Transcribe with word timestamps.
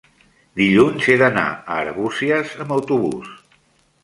dilluns 0.61 1.09
he 1.11 1.17
d'anar 1.23 1.43
a 1.51 1.77
Arbúcies 1.83 2.57
amb 2.67 2.75
autobús. 2.79 3.31